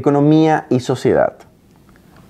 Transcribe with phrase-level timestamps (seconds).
[0.00, 1.34] Economía y sociedad.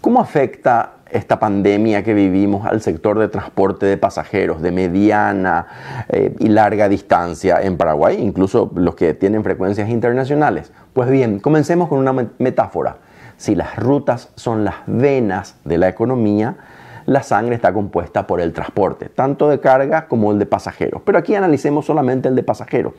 [0.01, 5.69] ¿Cómo afecta esta pandemia que vivimos al sector de transporte de pasajeros de mediana
[6.09, 10.73] eh, y larga distancia en Paraguay, incluso los que tienen frecuencias internacionales?
[10.93, 12.97] Pues bien, comencemos con una metáfora.
[13.37, 16.57] Si las rutas son las venas de la economía,
[17.07, 21.03] la sangre está compuesta por el transporte, tanto de carga como el de pasajeros.
[21.05, 22.95] Pero aquí analicemos solamente el de pasajeros,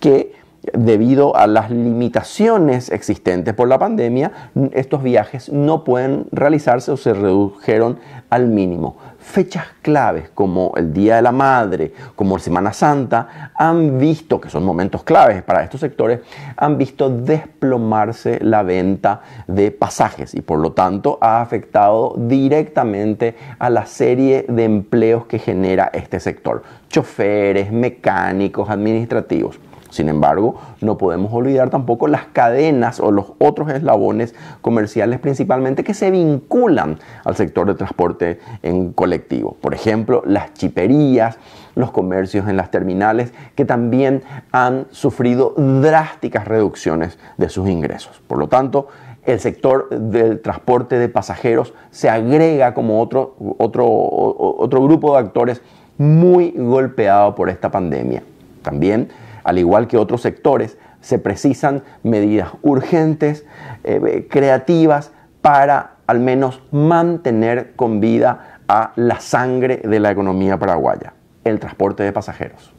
[0.00, 0.33] que
[0.72, 7.12] debido a las limitaciones existentes por la pandemia, estos viajes no pueden realizarse o se
[7.12, 7.98] redujeron
[8.30, 8.96] al mínimo.
[9.18, 14.64] Fechas claves como el Día de la Madre, como Semana Santa, han visto, que son
[14.64, 16.20] momentos claves para estos sectores,
[16.56, 23.70] han visto desplomarse la venta de pasajes y por lo tanto ha afectado directamente a
[23.70, 26.62] la serie de empleos que genera este sector.
[26.88, 29.58] Choferes, mecánicos, administrativos.
[29.94, 35.94] Sin embargo, no podemos olvidar tampoco las cadenas o los otros eslabones comerciales principalmente que
[35.94, 39.56] se vinculan al sector de transporte en colectivo.
[39.60, 41.38] Por ejemplo, las chiperías,
[41.76, 48.20] los comercios en las terminales que también han sufrido drásticas reducciones de sus ingresos.
[48.26, 48.88] Por lo tanto,
[49.24, 55.62] el sector del transporte de pasajeros se agrega como otro, otro, otro grupo de actores
[55.98, 58.24] muy golpeado por esta pandemia.
[58.62, 59.10] También
[59.44, 63.44] al igual que otros sectores, se precisan medidas urgentes,
[63.84, 71.12] eh, creativas, para al menos mantener con vida a la sangre de la economía paraguaya,
[71.44, 72.72] el transporte de pasajeros.